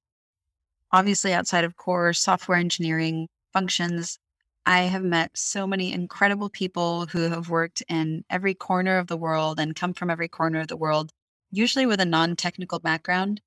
obviously 0.90 1.32
outside 1.32 1.62
of 1.62 1.76
core 1.76 2.12
software 2.12 2.58
engineering 2.58 3.28
functions, 3.52 4.18
I 4.66 4.82
have 4.82 5.04
met 5.04 5.30
so 5.38 5.68
many 5.68 5.92
incredible 5.92 6.50
people 6.50 7.06
who 7.06 7.30
have 7.30 7.48
worked 7.48 7.80
in 7.88 8.24
every 8.28 8.54
corner 8.54 8.98
of 8.98 9.06
the 9.06 9.16
world 9.16 9.60
and 9.60 9.76
come 9.76 9.94
from 9.94 10.10
every 10.10 10.26
corner 10.26 10.58
of 10.58 10.66
the 10.66 10.76
world, 10.76 11.12
usually 11.52 11.86
with 11.86 12.00
a 12.00 12.04
non 12.04 12.34
technical 12.34 12.80
background. 12.80 13.40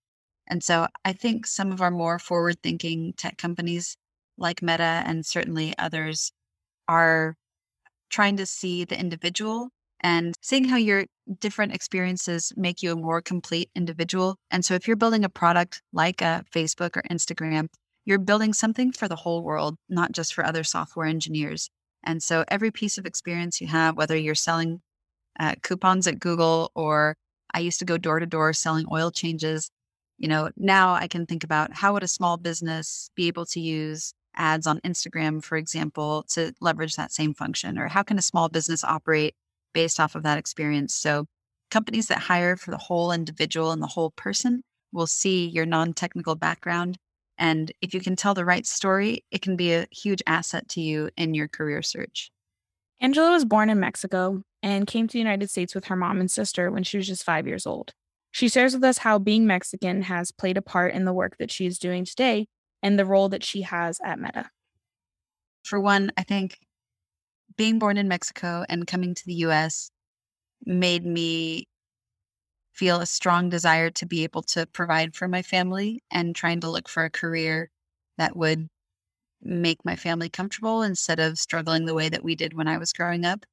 And 0.49 0.63
so 0.63 0.87
I 1.05 1.13
think 1.13 1.45
some 1.45 1.71
of 1.71 1.81
our 1.81 1.91
more 1.91 2.19
forward 2.19 2.57
thinking 2.63 3.13
tech 3.17 3.37
companies 3.37 3.95
like 4.37 4.61
Meta 4.61 5.03
and 5.05 5.25
certainly 5.25 5.73
others 5.77 6.31
are 6.87 7.35
trying 8.09 8.37
to 8.37 8.45
see 8.45 8.83
the 8.83 8.99
individual 8.99 9.69
and 10.01 10.33
seeing 10.41 10.65
how 10.65 10.77
your 10.77 11.05
different 11.39 11.73
experiences 11.73 12.51
make 12.55 12.81
you 12.81 12.93
a 12.93 12.95
more 12.95 13.21
complete 13.21 13.69
individual. 13.75 14.37
And 14.49 14.63
so 14.65 14.73
if 14.73 14.87
you're 14.87 14.95
building 14.95 15.23
a 15.23 15.29
product 15.29 15.81
like 15.93 16.21
a 16.21 16.43
Facebook 16.51 16.95
or 16.95 17.03
Instagram, 17.11 17.67
you're 18.05 18.17
building 18.17 18.53
something 18.53 18.91
for 18.91 19.07
the 19.07 19.17
whole 19.17 19.43
world, 19.43 19.75
not 19.89 20.13
just 20.13 20.33
for 20.33 20.45
other 20.45 20.63
software 20.63 21.05
engineers. 21.05 21.69
And 22.03 22.23
so 22.23 22.45
every 22.47 22.71
piece 22.71 22.97
of 22.97 23.05
experience 23.05 23.59
you 23.59 23.67
have, 23.67 23.97
whether 23.97 24.17
you're 24.17 24.35
selling 24.35 24.81
uh, 25.39 25.55
coupons 25.61 26.07
at 26.07 26.19
Google 26.19 26.71
or 26.75 27.15
I 27.53 27.59
used 27.59 27.79
to 27.79 27.85
go 27.85 27.97
door 27.97 28.19
to 28.19 28.25
door 28.25 28.53
selling 28.53 28.85
oil 28.91 29.11
changes, 29.11 29.69
you 30.19 30.27
know, 30.27 30.51
now 30.57 30.93
I 30.93 31.07
can 31.07 31.25
think 31.25 31.43
about 31.43 31.73
how 31.73 31.93
would 31.93 32.03
a 32.03 32.07
small 32.07 32.37
business 32.37 33.09
be 33.15 33.27
able 33.27 33.45
to 33.47 33.59
use 33.59 34.13
ads 34.35 34.67
on 34.67 34.79
Instagram, 34.81 35.43
for 35.43 35.57
example, 35.57 36.23
to 36.29 36.53
leverage 36.61 36.95
that 36.95 37.11
same 37.11 37.33
function? 37.33 37.79
Or 37.79 37.87
how 37.87 38.03
can 38.03 38.19
a 38.19 38.21
small 38.21 38.49
business 38.49 38.83
operate 38.83 39.33
based 39.73 39.99
off 39.99 40.15
of 40.15 40.23
that 40.23 40.37
experience. 40.37 40.93
So, 40.93 41.25
companies 41.71 42.07
that 42.07 42.19
hire 42.19 42.57
for 42.57 42.71
the 42.71 42.77
whole 42.77 43.11
individual 43.11 43.71
and 43.71 43.81
the 43.81 43.87
whole 43.87 44.11
person 44.11 44.63
will 44.91 45.07
see 45.07 45.47
your 45.47 45.65
non 45.65 45.93
technical 45.93 46.35
background. 46.35 46.97
And 47.37 47.71
if 47.81 47.93
you 47.93 48.01
can 48.01 48.15
tell 48.15 48.33
the 48.33 48.45
right 48.45 48.65
story, 48.65 49.23
it 49.31 49.41
can 49.41 49.55
be 49.55 49.73
a 49.73 49.87
huge 49.91 50.21
asset 50.27 50.67
to 50.69 50.81
you 50.81 51.09
in 51.15 51.33
your 51.33 51.47
career 51.47 51.81
search. 51.81 52.31
Angela 52.99 53.31
was 53.31 53.45
born 53.45 53.69
in 53.69 53.79
Mexico 53.79 54.41
and 54.61 54.85
came 54.85 55.07
to 55.07 55.13
the 55.13 55.19
United 55.19 55.49
States 55.49 55.73
with 55.73 55.85
her 55.85 55.95
mom 55.95 56.19
and 56.19 56.29
sister 56.29 56.69
when 56.69 56.83
she 56.83 56.97
was 56.97 57.07
just 57.07 57.23
five 57.23 57.47
years 57.47 57.65
old. 57.65 57.93
She 58.39 58.47
shares 58.47 58.73
with 58.73 58.85
us 58.85 58.99
how 58.99 59.19
being 59.19 59.45
Mexican 59.45 60.03
has 60.03 60.31
played 60.31 60.55
a 60.55 60.61
part 60.61 60.93
in 60.93 61.03
the 61.03 61.11
work 61.11 61.35
that 61.39 61.51
she 61.51 61.65
is 61.65 61.77
doing 61.77 62.05
today 62.05 62.47
and 62.81 62.97
the 62.97 63.05
role 63.05 63.27
that 63.27 63.43
she 63.43 63.63
has 63.63 63.99
at 64.01 64.17
Meta. 64.17 64.49
For 65.65 65.77
one, 65.77 66.13
I 66.15 66.23
think 66.23 66.57
being 67.57 67.79
born 67.79 67.97
in 67.97 68.07
Mexico 68.07 68.63
and 68.69 68.87
coming 68.87 69.13
to 69.13 69.23
the 69.25 69.33
US 69.43 69.91
made 70.65 71.05
me 71.05 71.67
feel 72.71 73.01
a 73.01 73.05
strong 73.05 73.49
desire 73.49 73.89
to 73.89 74.05
be 74.05 74.23
able 74.23 74.43
to 74.43 74.65
provide 74.67 75.17
for 75.17 75.27
my 75.27 75.41
family 75.41 76.01
and 76.09 76.33
trying 76.33 76.61
to 76.61 76.69
look 76.69 76.87
for 76.87 77.03
a 77.03 77.09
career 77.09 77.69
that 78.17 78.37
would 78.37 78.69
make 79.41 79.83
my 79.83 79.97
family 79.97 80.29
comfortable 80.29 80.81
instead 80.81 81.19
of 81.19 81.37
struggling 81.37 81.83
the 81.83 81.93
way 81.93 82.07
that 82.07 82.23
we 82.23 82.35
did 82.37 82.53
when 82.53 82.69
I 82.69 82.77
was 82.77 82.93
growing 82.93 83.25
up. 83.25 83.45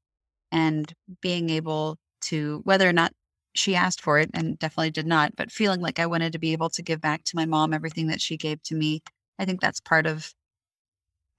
And 0.52 0.95
being 1.23 1.50
able 1.50 1.97
to, 2.26 2.61
whether 2.62 2.88
or 2.88 2.93
not 2.93 3.11
she 3.59 3.75
asked 3.75 4.01
for 4.01 4.19
it 4.19 4.31
and 4.35 4.59
definitely 4.59 4.91
did 4.91 5.07
not, 5.07 5.37
but 5.37 5.51
feeling 5.51 5.81
like 5.81 5.99
I 5.99 6.07
wanted 6.07 6.33
to 6.33 6.39
be 6.39 6.53
able 6.53 6.71
to 6.71 6.83
give 6.83 7.01
back 7.01 7.25
to 7.25 7.37
my 7.37 7.47
mom 7.47 7.73
everything 7.73 8.09
that 8.09 8.21
she 8.21 8.37
gave 8.37 8.63
to 8.65 8.75
me. 8.75 9.03
I 9.39 9.45
think 9.45 9.61
that's 9.61 9.81
part 9.81 10.07
of 10.07 10.33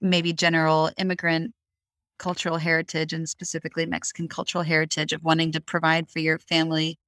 maybe 0.00 0.32
general 0.32 0.90
immigrant 0.98 1.52
cultural 2.18 2.58
heritage 2.58 3.12
and 3.12 3.28
specifically 3.28 3.86
Mexican 3.86 4.28
cultural 4.28 4.64
heritage 4.64 5.12
of 5.12 5.22
wanting 5.22 5.52
to 5.52 5.60
provide 5.60 6.10
for 6.10 6.18
your 6.18 6.38
family 6.38 6.98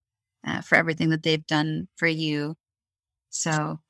uh, 0.47 0.61
for 0.61 0.77
everything 0.77 1.11
that 1.11 1.23
they've 1.23 1.47
done 1.47 1.89
for 1.97 2.07
you. 2.07 2.55
So 3.31 3.81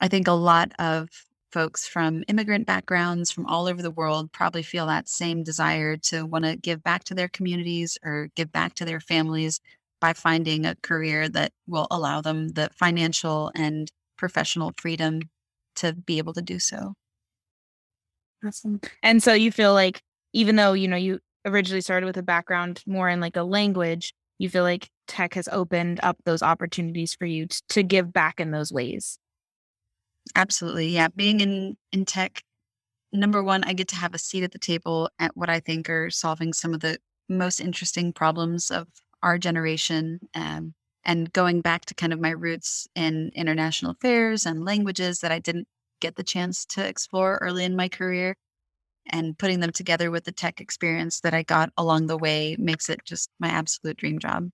I 0.00 0.08
think 0.08 0.28
a 0.28 0.32
lot 0.32 0.72
of 0.78 1.08
folks 1.52 1.86
from 1.86 2.24
immigrant 2.28 2.66
backgrounds 2.66 3.30
from 3.30 3.46
all 3.46 3.66
over 3.66 3.82
the 3.82 3.90
world 3.90 4.32
probably 4.32 4.62
feel 4.62 4.86
that 4.86 5.08
same 5.08 5.42
desire 5.42 5.96
to 5.98 6.24
want 6.24 6.44
to 6.44 6.56
give 6.56 6.82
back 6.82 7.04
to 7.04 7.14
their 7.14 7.28
communities 7.28 7.98
or 8.02 8.28
give 8.34 8.50
back 8.50 8.74
to 8.74 8.84
their 8.84 9.00
families 9.00 9.60
by 10.02 10.12
finding 10.12 10.66
a 10.66 10.74
career 10.82 11.28
that 11.28 11.52
will 11.68 11.86
allow 11.92 12.20
them 12.20 12.48
the 12.48 12.68
financial 12.74 13.52
and 13.54 13.90
professional 14.18 14.72
freedom 14.76 15.20
to 15.76 15.92
be 15.92 16.18
able 16.18 16.32
to 16.34 16.42
do 16.42 16.58
so. 16.58 16.94
Awesome. 18.44 18.80
And 19.00 19.22
so 19.22 19.32
you 19.32 19.52
feel 19.52 19.72
like 19.72 20.02
even 20.32 20.56
though, 20.56 20.72
you 20.72 20.88
know, 20.88 20.96
you 20.96 21.20
originally 21.46 21.80
started 21.80 22.06
with 22.06 22.16
a 22.16 22.22
background 22.22 22.82
more 22.84 23.08
in 23.08 23.20
like 23.20 23.36
a 23.36 23.44
language, 23.44 24.12
you 24.38 24.48
feel 24.48 24.64
like 24.64 24.90
tech 25.06 25.34
has 25.34 25.48
opened 25.52 26.00
up 26.02 26.16
those 26.24 26.42
opportunities 26.42 27.14
for 27.14 27.24
you 27.24 27.46
t- 27.46 27.60
to 27.68 27.84
give 27.84 28.12
back 28.12 28.40
in 28.40 28.50
those 28.50 28.72
ways. 28.72 29.20
Absolutely. 30.34 30.88
Yeah. 30.88 31.08
Being 31.14 31.38
in, 31.38 31.76
in 31.92 32.04
tech, 32.06 32.42
number 33.12 33.40
one, 33.40 33.62
I 33.62 33.72
get 33.72 33.86
to 33.88 33.96
have 33.96 34.14
a 34.14 34.18
seat 34.18 34.42
at 34.42 34.50
the 34.50 34.58
table 34.58 35.10
at 35.20 35.36
what 35.36 35.48
I 35.48 35.60
think 35.60 35.88
are 35.88 36.10
solving 36.10 36.52
some 36.52 36.74
of 36.74 36.80
the 36.80 36.98
most 37.28 37.60
interesting 37.60 38.12
problems 38.12 38.68
of 38.72 38.88
our 39.22 39.38
generation. 39.38 40.20
Um, 40.34 40.74
and 41.04 41.32
going 41.32 41.60
back 41.60 41.84
to 41.86 41.94
kind 41.94 42.12
of 42.12 42.20
my 42.20 42.30
roots 42.30 42.86
in 42.94 43.30
international 43.34 43.92
affairs 43.92 44.46
and 44.46 44.64
languages 44.64 45.20
that 45.20 45.32
I 45.32 45.38
didn't 45.38 45.66
get 46.00 46.16
the 46.16 46.22
chance 46.22 46.64
to 46.66 46.86
explore 46.86 47.38
early 47.40 47.64
in 47.64 47.76
my 47.76 47.88
career 47.88 48.36
and 49.06 49.36
putting 49.36 49.60
them 49.60 49.72
together 49.72 50.10
with 50.10 50.24
the 50.24 50.32
tech 50.32 50.60
experience 50.60 51.20
that 51.20 51.34
I 51.34 51.42
got 51.42 51.70
along 51.76 52.06
the 52.06 52.18
way 52.18 52.56
makes 52.58 52.88
it 52.88 53.00
just 53.04 53.30
my 53.40 53.48
absolute 53.48 53.96
dream 53.96 54.18
job. 54.18 54.48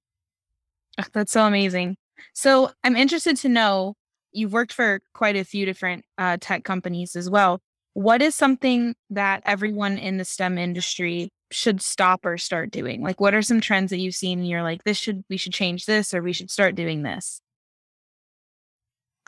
Oh, 0.98 1.04
that's 1.12 1.32
so 1.32 1.44
amazing. 1.44 1.96
So 2.34 2.70
I'm 2.82 2.96
interested 2.96 3.36
to 3.38 3.48
know 3.48 3.94
you've 4.32 4.52
worked 4.52 4.72
for 4.72 5.00
quite 5.14 5.36
a 5.36 5.44
few 5.44 5.64
different 5.66 6.04
uh, 6.16 6.38
tech 6.40 6.64
companies 6.64 7.14
as 7.14 7.30
well. 7.30 7.60
What 7.94 8.22
is 8.22 8.34
something 8.34 8.94
that 9.10 9.42
everyone 9.44 9.98
in 9.98 10.18
the 10.18 10.24
STEM 10.24 10.58
industry 10.58 11.30
should 11.50 11.80
stop 11.80 12.24
or 12.24 12.38
start 12.38 12.70
doing? 12.70 13.02
Like, 13.02 13.20
what 13.20 13.34
are 13.34 13.42
some 13.42 13.60
trends 13.60 13.90
that 13.90 13.98
you've 13.98 14.14
seen 14.14 14.40
and 14.40 14.48
you're 14.48 14.62
like, 14.62 14.84
this 14.84 14.98
should, 14.98 15.24
we 15.28 15.36
should 15.36 15.52
change 15.52 15.86
this 15.86 16.12
or 16.12 16.22
we 16.22 16.32
should 16.32 16.50
start 16.50 16.74
doing 16.74 17.02
this? 17.02 17.40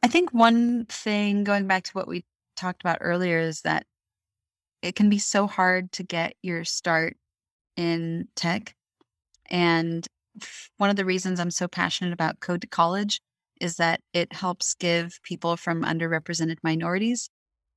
I 0.03 0.09
think 0.09 0.31
one 0.33 0.87
thing, 0.87 1.45
going 1.45 1.67
back 1.67 1.85
to 1.85 1.93
what 1.93 2.09
we 2.09 2.25
talked 2.57 2.83
about 2.83 2.99
earlier, 3.01 3.39
is 3.39 3.63
that 3.63 3.85
it 4.83 4.95
can 4.95 5.11
be 5.11 5.19
so 5.19 5.47
hard 5.47 5.93
to 5.93 6.03
get 6.03 6.35
your 6.43 6.65
start 6.65 7.17
in 7.77 8.29
tech. 8.35 8.75
And 9.51 10.07
one 10.79 10.91
of 10.91 10.97
the 10.97 11.05
reasons 11.05 11.41
I'm 11.41 11.51
so 11.51 11.69
passionate 11.69 12.13
about 12.13 12.41
Code 12.41 12.63
to 12.63 12.67
College 12.67 13.21
is 13.61 13.77
that 13.77 14.01
it 14.15 14.33
helps 14.33 14.75
give 14.75 15.21
people 15.23 15.57
from 15.57 15.83
underrepresented 15.83 16.57
minorities 16.63 17.29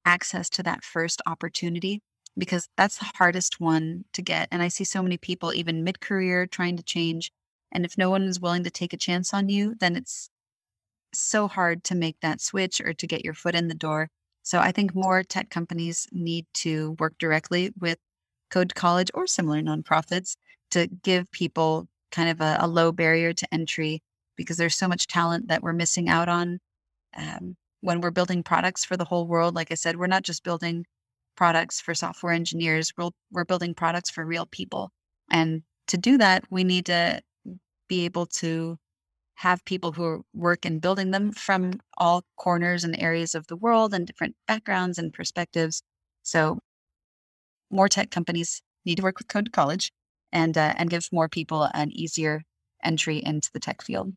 access 0.06 0.50
to 0.50 0.64
that 0.64 0.84
first 0.84 1.22
opportunity 1.26 2.02
because 2.38 2.68
that's 2.78 2.98
the 2.98 3.12
hardest 3.16 3.60
one 3.60 4.06
to 4.14 4.22
get. 4.22 4.48
And 4.52 4.62
I 4.62 4.68
see 4.68 4.84
so 4.84 5.04
many 5.04 5.18
people, 5.18 5.54
even 5.54 5.84
mid 5.84 6.00
career, 6.00 6.48
trying 6.48 6.78
to 6.78 6.84
change. 6.84 7.32
And 7.72 7.86
if 7.86 7.98
no 7.98 8.10
one 8.10 8.24
is 8.24 8.40
willing 8.40 8.64
to 8.64 8.72
take 8.72 8.94
a 8.94 8.98
chance 8.98 9.34
on 9.34 9.50
you, 9.50 9.76
then 9.80 9.96
it's 9.96 10.30
so 11.14 11.48
hard 11.48 11.84
to 11.86 11.96
make 11.96 12.20
that 12.22 12.42
switch 12.42 12.82
or 12.82 12.94
to 12.94 13.08
get 13.08 13.24
your 13.24 13.34
foot 13.34 13.56
in 13.56 13.68
the 13.68 13.76
door. 13.76 14.10
So 14.42 14.60
I 14.60 14.72
think 14.72 14.94
more 14.94 15.24
tech 15.24 15.50
companies 15.50 16.08
need 16.12 16.46
to 16.56 16.96
work 17.00 17.16
directly 17.18 17.72
with 17.80 17.98
Code 18.50 18.76
College 18.76 19.10
or 19.14 19.26
similar 19.26 19.62
nonprofits 19.62 20.36
to 20.72 20.88
give 20.88 21.32
people 21.32 21.88
kind 22.12 22.30
of 22.30 22.42
a, 22.42 22.58
a 22.60 22.68
low 22.68 22.92
barrier 22.92 23.34
to 23.34 23.54
entry 23.54 24.02
because 24.36 24.58
there's 24.58 24.76
so 24.76 24.88
much 24.88 25.08
talent 25.08 25.48
that 25.48 25.64
we're 25.64 25.74
missing 25.74 26.10
out 26.10 26.30
on 26.30 26.60
um, 27.16 27.56
when 27.82 28.02
we're 28.02 28.12
building 28.12 28.44
products 28.44 28.84
for 28.84 28.98
the 28.98 29.06
whole 29.06 29.28
world. 29.28 29.56
Like 29.56 29.72
I 29.72 29.76
said, 29.76 29.98
we're 29.98 30.08
not 30.08 30.24
just 30.24 30.44
building 30.44 30.86
products 31.36 31.82
for 31.82 31.94
software 31.94 32.34
engineers, 32.34 32.92
we're, 32.98 33.10
we're 33.32 33.46
building 33.46 33.74
products 33.74 34.10
for 34.10 34.26
real 34.26 34.46
people. 34.46 34.92
And 35.32 35.64
to 35.88 35.98
do 35.98 36.18
that, 36.18 36.44
we 36.50 36.64
need 36.64 36.86
to 36.88 37.22
be 37.88 38.06
able 38.06 38.26
to 38.26 38.78
have 39.36 39.66
people 39.66 39.92
who 39.92 40.24
work 40.34 40.66
in 40.66 40.80
building 40.80 41.12
them 41.12 41.32
from 41.32 41.80
all 41.98 42.24
corners 42.38 42.84
and 42.84 43.00
areas 43.02 43.36
of 43.36 43.48
the 43.48 43.56
world 43.56 43.94
and 43.94 44.06
different 44.06 44.36
backgrounds 44.48 44.98
and 44.98 45.12
perspectives. 45.12 45.82
So 46.22 46.60
more 47.70 47.90
tech 47.90 48.12
companies 48.12 48.62
need 48.86 48.96
to 48.98 49.04
work 49.04 49.18
with 49.18 49.28
Code 49.28 49.52
College 49.52 49.92
and 50.32 50.58
uh, 50.58 50.74
and 50.78 50.90
give 50.90 51.08
more 51.12 51.28
people 51.28 51.68
an 51.74 51.92
easier 51.92 52.44
entry 52.84 53.22
into 53.24 53.50
the 53.54 53.60
tech 53.60 53.82
field. 53.82 54.14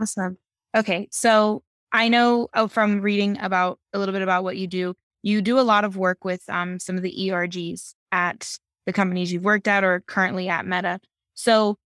Awesome. 0.00 0.38
Okay, 0.76 1.08
so 1.10 1.62
I 1.92 2.08
know 2.08 2.48
oh, 2.54 2.68
from 2.68 3.00
reading 3.00 3.38
about 3.40 3.78
a 3.92 3.98
little 3.98 4.12
bit 4.12 4.22
about 4.22 4.44
what 4.44 4.56
you 4.56 4.66
do, 4.66 4.94
you 5.22 5.42
do 5.42 5.58
a 5.58 5.62
lot 5.62 5.84
of 5.84 5.96
work 5.96 6.24
with 6.24 6.42
um, 6.48 6.78
some 6.78 6.96
of 6.96 7.02
the 7.02 7.14
ERGs 7.14 7.94
at 8.12 8.56
the 8.86 8.92
companies 8.92 9.32
you've 9.32 9.44
worked 9.44 9.68
at 9.68 9.84
or 9.84 10.00
currently 10.06 10.48
at 10.48 10.66
Meta. 10.66 11.00
So 11.34 11.76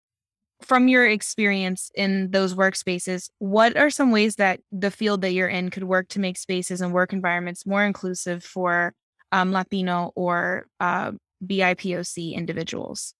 from 0.62 0.88
your 0.88 1.06
experience 1.06 1.90
in 1.94 2.30
those 2.30 2.54
workspaces, 2.54 3.28
what 3.38 3.76
are 3.76 3.90
some 3.90 4.10
ways 4.10 4.36
that 4.36 4.60
the 4.72 4.90
field 4.90 5.20
that 5.22 5.32
you're 5.32 5.48
in 5.48 5.70
could 5.70 5.84
work 5.84 6.08
to 6.08 6.20
make 6.20 6.38
spaces 6.38 6.80
and 6.80 6.92
work 6.92 7.12
environments 7.12 7.66
more 7.66 7.84
inclusive 7.84 8.42
for 8.42 8.94
um, 9.32 9.52
Latino 9.52 10.12
or 10.14 10.66
uh, 10.80 11.12
BIPOC 11.44 12.34
individuals? 12.34 13.14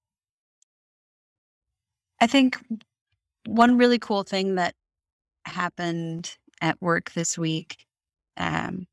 I 2.21 2.27
think 2.27 2.59
one 3.47 3.77
really 3.77 3.99
cool 3.99 4.23
thing 4.23 4.55
that 4.55 4.75
happened 5.45 6.37
at 6.61 6.81
work 6.81 7.13
this 7.13 7.37
week, 7.37 7.77
um, 8.37 8.87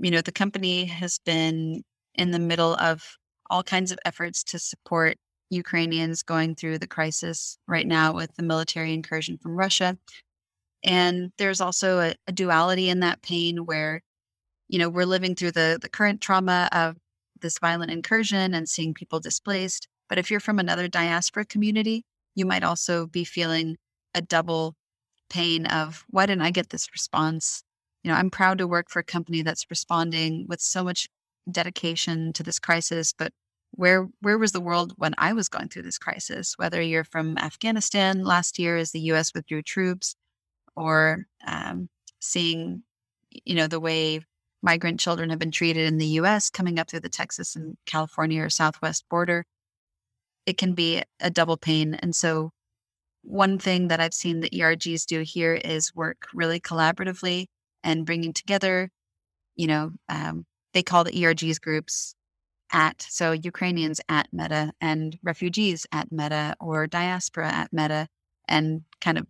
you 0.00 0.10
know, 0.10 0.20
the 0.20 0.32
company 0.32 0.86
has 0.86 1.18
been 1.24 1.82
in 2.14 2.30
the 2.30 2.38
middle 2.38 2.74
of 2.74 3.02
all 3.48 3.62
kinds 3.62 3.92
of 3.92 3.98
efforts 4.04 4.42
to 4.44 4.58
support 4.58 5.16
Ukrainians 5.50 6.22
going 6.22 6.54
through 6.54 6.78
the 6.78 6.86
crisis 6.86 7.58
right 7.66 7.86
now 7.86 8.12
with 8.12 8.34
the 8.36 8.42
military 8.42 8.94
incursion 8.94 9.36
from 9.38 9.56
Russia. 9.56 9.98
And 10.82 11.32
there's 11.36 11.60
also 11.60 12.00
a, 12.00 12.14
a 12.26 12.32
duality 12.32 12.88
in 12.88 13.00
that 13.00 13.22
pain 13.22 13.66
where, 13.66 14.00
you 14.68 14.78
know, 14.78 14.88
we're 14.88 15.04
living 15.04 15.34
through 15.34 15.52
the, 15.52 15.78
the 15.80 15.88
current 15.88 16.20
trauma 16.20 16.68
of 16.72 16.96
this 17.40 17.58
violent 17.58 17.90
incursion 17.90 18.54
and 18.54 18.68
seeing 18.68 18.94
people 18.94 19.20
displaced. 19.20 19.88
But 20.08 20.18
if 20.18 20.30
you're 20.30 20.40
from 20.40 20.58
another 20.58 20.88
diaspora 20.88 21.44
community, 21.44 22.04
you 22.34 22.46
might 22.46 22.64
also 22.64 23.06
be 23.06 23.24
feeling 23.24 23.76
a 24.14 24.22
double 24.22 24.74
pain 25.28 25.66
of 25.66 26.04
why 26.08 26.26
didn't 26.26 26.42
I 26.42 26.50
get 26.50 26.70
this 26.70 26.88
response? 26.92 27.62
You 28.02 28.10
know, 28.10 28.16
I'm 28.16 28.30
proud 28.30 28.58
to 28.58 28.66
work 28.66 28.88
for 28.88 29.00
a 29.00 29.04
company 29.04 29.42
that's 29.42 29.66
responding 29.70 30.46
with 30.48 30.60
so 30.60 30.82
much 30.82 31.08
dedication 31.50 32.32
to 32.34 32.42
this 32.42 32.58
crisis, 32.58 33.12
but 33.16 33.32
where 33.72 34.08
where 34.20 34.38
was 34.38 34.52
the 34.52 34.60
world 34.60 34.94
when 34.96 35.14
I 35.18 35.32
was 35.32 35.48
going 35.48 35.68
through 35.68 35.82
this 35.82 35.98
crisis? 35.98 36.54
Whether 36.56 36.82
you're 36.82 37.04
from 37.04 37.38
Afghanistan 37.38 38.24
last 38.24 38.58
year 38.58 38.76
as 38.76 38.90
the 38.92 39.00
U.S. 39.00 39.32
withdrew 39.34 39.62
troops, 39.62 40.16
or 40.76 41.26
um, 41.46 41.88
seeing, 42.20 42.82
you 43.44 43.54
know, 43.54 43.66
the 43.66 43.80
way 43.80 44.20
migrant 44.62 45.00
children 45.00 45.30
have 45.30 45.38
been 45.38 45.50
treated 45.50 45.86
in 45.86 45.98
the 45.98 46.06
U.S. 46.06 46.50
coming 46.50 46.78
up 46.78 46.90
through 46.90 47.00
the 47.00 47.08
Texas 47.08 47.56
and 47.56 47.76
California 47.86 48.42
or 48.42 48.50
Southwest 48.50 49.04
border, 49.08 49.44
it 50.46 50.58
can 50.58 50.74
be 50.74 51.02
a 51.20 51.30
double 51.30 51.56
pain. 51.56 51.94
And 51.94 52.14
so, 52.14 52.50
one 53.22 53.58
thing 53.58 53.88
that 53.88 54.00
I've 54.00 54.14
seen 54.14 54.40
the 54.40 54.50
ERGs 54.50 55.04
do 55.06 55.20
here 55.20 55.54
is 55.54 55.94
work 55.94 56.26
really 56.34 56.60
collaboratively 56.60 57.46
and 57.84 58.06
bringing 58.06 58.32
together. 58.32 58.90
You 59.56 59.66
know, 59.66 59.90
um, 60.08 60.46
they 60.74 60.82
call 60.82 61.04
the 61.04 61.12
ERGs 61.12 61.60
groups 61.60 62.14
at 62.72 63.04
so 63.08 63.32
Ukrainians 63.32 64.00
at 64.08 64.28
Meta 64.32 64.72
and 64.80 65.18
refugees 65.22 65.86
at 65.92 66.12
Meta 66.12 66.54
or 66.60 66.86
diaspora 66.86 67.48
at 67.48 67.72
Meta 67.72 68.06
and 68.48 68.82
kind 69.00 69.18
of 69.18 69.26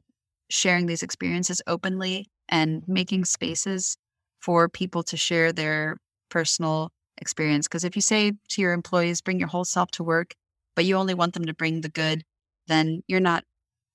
sharing 0.50 0.86
these 0.86 1.02
experiences 1.02 1.62
openly 1.66 2.28
and 2.48 2.82
making 2.86 3.24
spaces 3.24 3.96
for 4.40 4.68
people 4.68 5.02
to 5.04 5.16
share 5.16 5.52
their 5.52 5.96
personal 6.28 6.90
experience 7.18 7.68
because 7.68 7.84
if 7.84 7.96
you 7.96 8.02
say 8.02 8.32
to 8.48 8.62
your 8.62 8.72
employees 8.72 9.20
bring 9.20 9.38
your 9.38 9.48
whole 9.48 9.64
self 9.64 9.90
to 9.90 10.02
work 10.02 10.34
but 10.74 10.84
you 10.84 10.96
only 10.96 11.14
want 11.14 11.34
them 11.34 11.44
to 11.44 11.54
bring 11.54 11.80
the 11.80 11.88
good 11.88 12.22
then 12.66 13.02
you're 13.06 13.20
not 13.20 13.44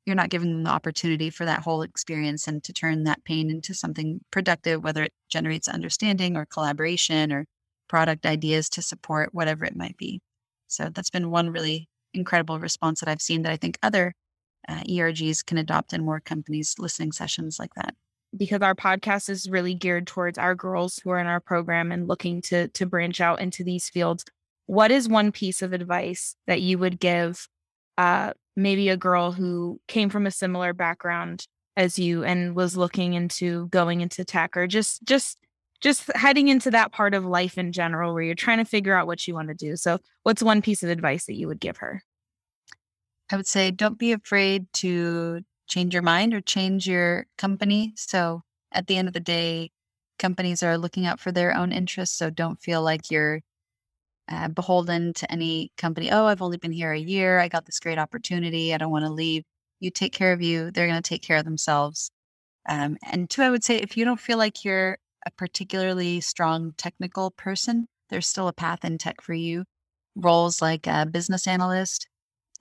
you're 0.06 0.16
not 0.16 0.30
giving 0.30 0.52
them 0.52 0.64
the 0.64 0.70
opportunity 0.70 1.30
for 1.30 1.46
that 1.46 1.62
whole 1.62 1.82
experience 1.82 2.48
and 2.48 2.64
to 2.64 2.74
turn 2.74 3.04
that 3.04 3.24
pain 3.24 3.50
into 3.50 3.74
something 3.74 4.22
productive 4.32 4.84
whether 4.84 5.04
it 5.04 5.14
generates 5.30 5.68
understanding 5.68 6.38
or 6.38 6.46
collaboration 6.46 7.32
or 7.32 7.46
product 7.88 8.26
ideas 8.26 8.70
to 8.70 8.82
support 8.82 9.30
whatever 9.34 9.66
it 9.66 9.76
might 9.76 9.98
be. 9.98 10.22
So 10.68 10.90
that's 10.90 11.10
been 11.10 11.30
one 11.30 11.50
really 11.50 11.88
incredible 12.14 12.60
response 12.60 13.00
that 13.00 13.10
I've 13.10 13.22
seen 13.22 13.44
that 13.44 13.52
I 13.52 13.58
think 13.58 13.78
other 13.84 14.14
uh, 14.68 14.82
ERGs 14.82 15.46
can 15.46 15.58
adopt 15.58 15.94
in 15.94 16.04
more 16.04 16.20
companies 16.20 16.76
listening 16.80 17.12
sessions 17.12 17.60
like 17.60 17.74
that. 17.76 17.94
Because 18.36 18.62
our 18.62 18.76
podcast 18.76 19.30
is 19.30 19.50
really 19.50 19.74
geared 19.74 20.08
towards 20.08 20.38
our 20.38 20.56
girls 20.56 21.00
who 21.04 21.12
are 21.12 21.20
in 21.20 21.28
our 21.28 21.40
program 21.40 21.92
and 21.92 22.08
looking 22.08 22.42
to 22.44 22.68
to 22.70 22.86
branch 22.86 23.22
out 23.22 23.40
into 23.40 23.64
these 23.64 23.90
fields. 23.90 24.26
What 24.66 24.92
is 24.92 25.08
one 25.08 25.32
piece 25.32 25.62
of 25.62 25.74
advice 25.74 26.36
that 26.48 26.62
you 26.62 26.78
would 26.80 27.00
give 27.00 27.48
uh, 27.98 28.34
maybe 28.56 28.90
a 28.90 28.98
girl 28.98 29.32
who 29.32 29.80
came 29.88 30.10
from 30.10 30.26
a 30.26 30.32
similar 30.32 30.74
background 30.74 31.46
as 31.78 32.00
you 32.00 32.24
and 32.24 32.56
was 32.56 32.78
looking 32.78 33.14
into 33.14 33.68
going 33.68 34.02
into 34.02 34.24
tech 34.24 34.56
or 34.56 34.68
just 34.68 35.04
just 35.04 35.38
just 35.82 36.10
heading 36.16 36.48
into 36.48 36.72
that 36.72 36.92
part 36.92 37.14
of 37.14 37.26
life 37.26 37.58
in 37.58 37.72
general 37.72 38.14
where 38.14 38.24
you're 38.24 38.34
trying 38.34 38.58
to 38.58 38.66
figure 38.66 38.96
out 38.96 39.08
what 39.08 39.28
you 39.28 39.34
want 39.34 39.50
to 39.50 39.54
do. 39.54 39.76
So, 39.76 40.00
what's 40.24 40.42
one 40.42 40.62
piece 40.62 40.84
of 40.84 40.90
advice 40.90 41.26
that 41.26 41.36
you 41.36 41.48
would 41.48 41.60
give 41.60 41.78
her? 41.78 42.02
I 43.32 43.36
would 43.36 43.48
say 43.48 43.72
don't 43.72 43.98
be 43.98 44.12
afraid 44.12 44.72
to 44.74 45.42
change 45.68 45.94
your 45.94 46.04
mind 46.04 46.34
or 46.34 46.42
change 46.42 46.88
your 46.88 47.26
company. 47.38 47.94
So 47.96 48.42
at 48.72 48.88
the 48.88 48.98
end 48.98 49.08
of 49.08 49.14
the 49.14 49.20
day, 49.20 49.72
companies 50.20 50.64
are 50.64 50.78
looking 50.78 51.06
out 51.06 51.20
for 51.20 51.32
their 51.32 51.56
own 51.56 51.72
interests. 51.72 52.18
So 52.18 52.30
don't 52.30 52.62
feel 52.62 52.82
like 52.82 53.10
you're 53.10 53.42
uh, 54.30 54.48
beholden 54.50 55.14
to 55.14 55.32
any 55.32 55.72
company. 55.78 56.12
Oh, 56.12 56.26
I've 56.26 56.42
only 56.42 56.58
been 56.58 56.72
here 56.72 56.92
a 56.92 57.00
year. 57.00 57.40
I 57.40 57.48
got 57.48 57.66
this 57.66 57.80
great 57.80 57.98
opportunity. 57.98 58.74
I 58.74 58.78
don't 58.78 58.92
want 58.92 59.06
to 59.06 59.12
leave. 59.12 59.44
You 59.80 59.92
take 59.92 60.14
care 60.14 60.34
of 60.34 60.42
you. 60.42 60.72
They're 60.72 60.88
going 60.88 61.02
to 61.02 61.08
take 61.08 61.22
care 61.22 61.38
of 61.38 61.46
themselves. 61.46 62.12
Um, 62.68 62.98
and 63.04 63.30
two, 63.30 63.44
I 63.44 63.50
would 63.52 63.64
say 63.64 63.78
if 63.78 63.96
you 63.98 64.06
don't 64.06 64.20
feel 64.20 64.38
like 64.38 64.66
you're 64.66 64.98
a 65.26 65.32
particularly 65.32 66.22
strong 66.22 66.74
technical 66.78 67.32
person, 67.32 67.88
there's 68.10 68.28
still 68.28 68.48
a 68.48 68.54
path 68.54 68.86
in 68.86 68.98
tech 68.98 69.22
for 69.22 69.34
you. 69.34 69.66
Roles 70.16 70.62
like 70.62 70.88
a 70.88 71.06
business 71.06 71.48
analyst, 71.48 72.08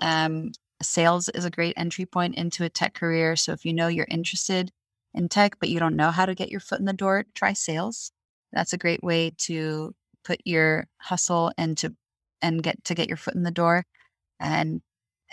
um, 0.00 0.52
sales 0.82 1.28
is 1.30 1.44
a 1.44 1.50
great 1.50 1.74
entry 1.76 2.06
point 2.06 2.36
into 2.36 2.64
a 2.64 2.68
tech 2.68 2.94
career. 2.94 3.36
So 3.36 3.52
if 3.52 3.64
you 3.64 3.72
know 3.72 3.88
you're 3.88 4.06
interested 4.10 4.70
in 5.14 5.28
tech, 5.28 5.58
but 5.60 5.68
you 5.68 5.78
don't 5.78 5.96
know 5.96 6.10
how 6.10 6.26
to 6.26 6.34
get 6.34 6.50
your 6.50 6.60
foot 6.60 6.80
in 6.80 6.84
the 6.86 6.92
door, 6.92 7.24
try 7.34 7.52
sales. 7.52 8.10
That's 8.52 8.72
a 8.72 8.78
great 8.78 9.02
way 9.02 9.32
to 9.38 9.94
put 10.24 10.40
your 10.44 10.86
hustle 10.98 11.52
and 11.58 11.76
to 11.78 11.94
and 12.42 12.62
get 12.62 12.84
to 12.84 12.94
get 12.94 13.08
your 13.08 13.16
foot 13.16 13.34
in 13.34 13.42
the 13.42 13.50
door. 13.50 13.84
And 14.40 14.82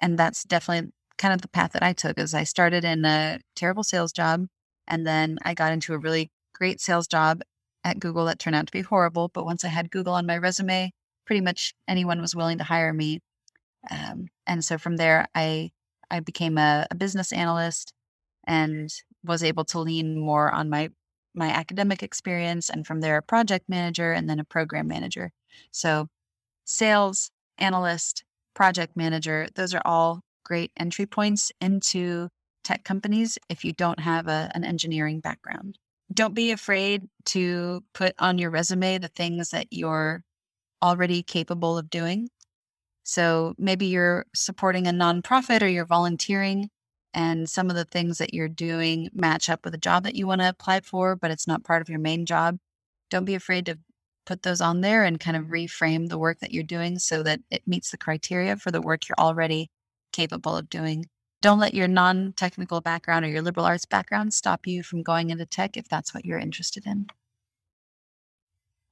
and 0.02 0.18
that's 0.18 0.44
definitely 0.44 0.92
kind 1.18 1.34
of 1.34 1.42
the 1.42 1.48
path 1.48 1.74
that 1.74 1.84
I 1.84 1.94
took 1.94 2.18
is 2.20 2.34
I 2.34 2.44
started 2.44 2.84
in 2.84 3.06
a 3.06 3.40
terrible 3.56 3.84
sales 3.84 4.12
job 4.12 4.48
and 4.88 5.06
then 5.06 5.38
I 5.44 5.54
got 5.54 5.74
into 5.74 5.94
a 5.94 5.98
really 5.98 6.32
great 6.56 6.82
sales 6.82 7.08
job 7.08 7.42
at 7.84 8.00
Google 8.00 8.26
that 8.26 8.40
turned 8.40 8.56
out 8.56 8.68
to 8.68 8.72
be 8.72 8.82
horrible. 8.82 9.30
But 9.30 9.46
once 9.46 9.64
I 9.66 9.70
had 9.70 9.92
Google 9.92 10.14
on 10.14 10.26
my 10.26 10.38
resume, 10.38 10.92
pretty 11.26 11.42
much 11.42 11.74
anyone 11.88 12.22
was 12.22 12.36
willing 12.36 12.58
to 12.60 12.64
hire 12.64 12.94
me. 12.94 13.20
Um, 13.90 14.28
and 14.48 14.64
so 14.64 14.78
from 14.78 14.98
there, 14.98 15.28
I 15.36 15.72
I 16.10 16.20
became 16.20 16.58
a, 16.58 16.88
a 16.92 16.96
business 16.96 17.32
analyst 17.32 17.94
and 18.46 18.90
was 19.24 19.44
able 19.44 19.66
to 19.66 19.80
lean 19.80 20.20
more 20.20 20.52
on 20.52 20.70
my 20.70 20.90
my 21.34 21.48
academic 21.48 22.04
experience 22.04 22.70
and 22.70 22.86
from 22.86 23.02
there 23.02 23.18
a 23.18 23.22
project 23.22 23.70
manager 23.70 24.12
and 24.12 24.30
then 24.30 24.40
a 24.40 24.44
program 24.44 24.88
manager. 24.88 25.32
So 25.72 26.08
sales, 26.66 27.32
analyst, 27.58 28.24
project 28.54 28.96
manager, 28.96 29.48
those 29.56 29.74
are 29.74 29.82
all 29.86 30.22
great 30.44 30.72
entry 30.78 31.06
points 31.06 31.52
into 31.62 32.30
tech 32.64 32.84
companies 32.84 33.38
if 33.50 33.64
you 33.64 33.74
don't 33.74 34.00
have 34.00 34.28
a, 34.28 34.52
an 34.54 34.64
engineering 34.64 35.20
background. 35.20 35.78
Don't 36.14 36.36
be 36.36 36.52
afraid 36.52 37.08
to 37.28 37.84
put 37.94 38.14
on 38.20 38.38
your 38.38 38.50
resume 38.50 38.98
the 38.98 39.08
things 39.08 39.52
that 39.52 39.68
you're 39.72 40.24
already 40.84 41.24
capable 41.24 41.78
of 41.78 41.90
doing. 41.90 42.30
So 43.04 43.56
maybe 43.58 43.88
you're 43.88 44.26
supporting 44.36 44.88
a 44.88 44.92
nonprofit 44.92 45.62
or 45.62 45.68
you're 45.68 45.86
volunteering 45.86 46.70
and 47.14 47.50
some 47.50 47.70
of 47.70 47.76
the 47.76 47.86
things 47.86 48.18
that 48.18 48.34
you're 48.34 48.48
doing 48.48 49.10
match 49.14 49.50
up 49.50 49.66
with 49.66 49.74
a 49.74 49.80
job 49.80 50.04
that 50.04 50.16
you 50.16 50.28
want 50.28 50.42
to 50.42 50.50
apply 50.50 50.82
for, 50.82 51.16
but 51.16 51.32
it's 51.32 51.48
not 51.48 51.64
part 51.64 51.82
of 51.82 51.90
your 51.90 52.00
main 52.00 52.26
job, 52.26 52.58
don't 53.10 53.26
be 53.26 53.36
afraid 53.36 53.66
to 53.66 53.78
put 54.26 54.44
those 54.44 54.62
on 54.62 54.82
there 54.82 55.04
and 55.04 55.20
kind 55.20 55.36
of 55.36 55.46
reframe 55.46 56.08
the 56.08 56.18
work 56.18 56.40
that 56.40 56.52
you're 56.52 56.64
doing 56.64 57.00
so 57.00 57.24
that 57.24 57.42
it 57.50 57.68
meets 57.68 57.92
the 57.92 57.98
criteria 57.98 58.56
for 58.56 58.72
the 58.72 58.82
work 58.82 59.08
you're 59.08 59.16
already 59.20 59.70
capable 60.14 60.56
of 60.56 60.70
doing. 60.70 61.06
Don't 61.42 61.60
let 61.60 61.74
your 61.74 61.88
non 61.88 62.34
technical 62.34 62.82
background 62.82 63.26
or 63.26 63.30
your 63.30 63.42
liberal 63.42 63.66
arts 63.66 63.86
background 63.86 64.34
stop 64.34 64.68
you 64.68 64.84
from 64.84 65.02
going 65.02 65.32
into 65.32 65.46
tech 65.46 65.76
if 65.76 65.90
that's 65.90 66.14
what 66.14 66.24
you're 66.24 66.40
interested 66.40 66.86
in. 66.86 67.08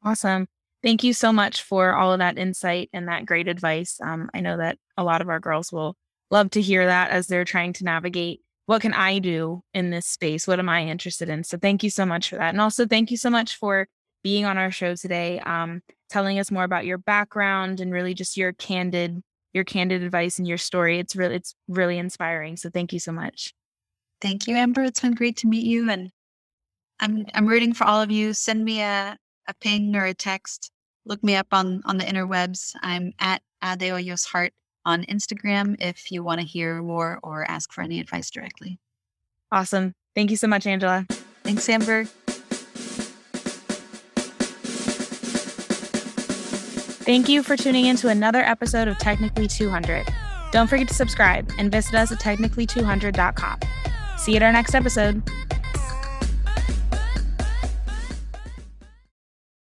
Awesome. 0.04 0.48
Thank 0.82 1.04
you 1.04 1.14
so 1.14 1.32
much 1.32 1.62
for 1.62 1.94
all 1.94 2.14
of 2.14 2.20
that 2.20 2.38
insight 2.38 2.90
and 2.94 3.08
that 3.08 3.26
great 3.26 3.48
advice. 3.48 4.00
Um, 4.02 4.30
I 4.34 4.40
know 4.40 4.58
that 4.58 4.78
a 4.98 5.04
lot 5.04 5.22
of 5.22 5.30
our 5.30 5.40
girls 5.40 5.72
will 5.72 5.96
love 6.32 6.52
to 6.52 6.62
hear 6.62 6.86
that 6.86 7.12
as 7.12 7.28
they're 7.28 7.46
trying 7.46 7.74
to 7.74 7.84
navigate 7.84 8.42
what 8.70 8.84
can 8.84 8.94
I 8.94 9.18
do 9.18 9.64
in 9.74 9.90
this 9.90 10.06
space? 10.06 10.48
What 10.48 10.60
am 10.60 10.70
I 10.70 10.86
interested 10.86 11.28
in? 11.28 11.44
So 11.44 11.58
thank 11.58 11.82
you 11.82 11.90
so 11.90 12.06
much 12.06 12.30
for 12.30 12.36
that. 12.36 12.50
And 12.50 12.62
also 12.62 12.86
thank 12.86 13.10
you 13.10 13.18
so 13.18 13.32
much 13.32 13.56
for 13.56 13.88
being 14.22 14.46
on 14.46 14.60
our 14.60 14.70
show 14.70 14.94
today, 14.94 15.40
um, 15.40 15.82
telling 16.08 16.38
us 16.38 16.52
more 16.52 16.66
about 16.66 16.86
your 16.86 17.00
background 17.00 17.80
and 17.80 17.92
really 17.92 18.14
just 18.14 18.38
your 18.38 18.54
candid, 18.54 19.24
your 19.54 19.64
candid 19.64 20.04
advice 20.04 20.38
and 20.38 20.48
your 20.48 20.60
story. 20.60 21.00
It's 21.00 21.16
really, 21.16 21.34
it's 21.34 21.56
really 21.68 21.98
inspiring. 21.98 22.58
So 22.58 22.70
thank 22.70 22.94
you 22.94 23.00
so 23.00 23.12
much. 23.12 23.56
Thank 24.22 24.48
you, 24.48 24.56
Amber. 24.56 24.84
It's 24.84 25.02
been 25.02 25.16
great 25.16 25.38
to 25.38 25.48
meet 25.48 25.66
you. 25.66 25.90
And 25.90 26.12
I'm 27.00 27.26
I'm 27.34 27.48
rooting 27.48 27.74
for 27.74 27.86
all 27.86 28.04
of 28.04 28.12
you. 28.12 28.34
Send 28.34 28.64
me 28.64 28.82
a, 28.82 29.18
a 29.48 29.54
ping 29.62 29.96
or 29.96 30.06
a 30.06 30.14
text. 30.14 30.70
Look 31.08 31.24
me 31.24 31.36
up 31.36 31.48
on 31.54 31.82
on 31.86 31.98
the 31.98 32.06
interwebs. 32.06 32.76
I'm 32.84 33.14
at 33.18 33.42
Adeoyos 33.64 34.28
Heart 34.28 34.54
on 34.86 35.04
Instagram 35.04 35.76
if 35.80 36.12
you 36.12 36.24
want 36.24 36.42
to 36.42 36.48
hear 36.48 36.82
more 36.82 37.20
or 37.24 37.50
ask 37.50 37.72
for 37.72 37.82
any 37.82 38.00
advice 38.00 38.30
directly. 38.30 38.80
Awesome. 39.52 39.94
Thank 40.16 40.32
you 40.32 40.38
so 40.38 40.48
much, 40.48 40.68
Angela. 40.68 41.06
Thanks, 41.44 41.68
Amber. 41.70 42.06
Thank 47.06 47.28
you 47.28 47.42
for 47.42 47.58
tuning 47.58 47.86
in 47.86 47.96
to 47.98 48.10
another 48.10 48.42
episode 48.42 48.88
of 48.88 48.98
Technically 49.00 49.48
200. 49.48 50.06
Don't 50.52 50.68
forget 50.68 50.88
to 50.88 50.94
subscribe 50.94 51.52
and 51.58 51.72
visit 51.72 51.96
us 51.96 52.12
at 52.12 52.20
technically200.com. 52.20 53.60
See 54.18 54.32
you 54.34 54.38
at 54.38 54.44
our 54.44 54.52
next 54.52 54.76
episode. 54.76 55.24